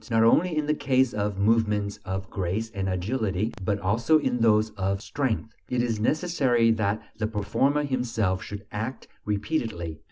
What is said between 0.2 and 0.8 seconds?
only in the